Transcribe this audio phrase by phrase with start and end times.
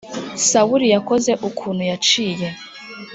[0.49, 2.47] sawuli yakoze ukuntu yaciye.